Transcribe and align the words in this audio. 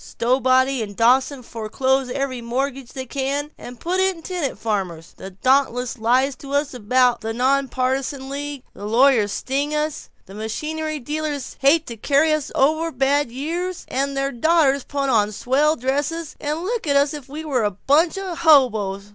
Stowbody 0.03 0.81
and 0.81 0.95
Dawson 0.95 1.43
foreclose 1.43 2.09
every 2.09 2.41
mortgage 2.41 2.93
they 2.93 3.05
can, 3.05 3.51
and 3.55 3.79
put 3.79 3.99
in 3.99 4.23
tenant 4.23 4.57
farmers. 4.57 5.13
The 5.15 5.29
Dauntless 5.29 5.99
lies 5.99 6.33
to 6.37 6.53
us 6.53 6.73
about 6.73 7.21
the 7.21 7.33
Nonpartisan 7.33 8.27
League, 8.27 8.63
the 8.73 8.87
lawyers 8.87 9.31
sting 9.31 9.75
us, 9.75 10.09
the 10.25 10.33
machinery 10.33 10.97
dealers 10.97 11.55
hate 11.59 11.85
to 11.85 11.97
carry 11.97 12.33
us 12.33 12.51
over 12.55 12.91
bad 12.91 13.29
years, 13.31 13.85
and 13.89 14.09
then 14.09 14.13
their 14.15 14.31
daughters 14.31 14.83
put 14.83 15.07
on 15.11 15.31
swell 15.31 15.75
dresses 15.75 16.35
and 16.41 16.61
look 16.63 16.87
at 16.87 16.95
us 16.95 17.13
as 17.13 17.19
if 17.19 17.29
we 17.29 17.45
were 17.45 17.63
a 17.63 17.69
bunch 17.69 18.17
of 18.17 18.39
hoboes. 18.39 19.09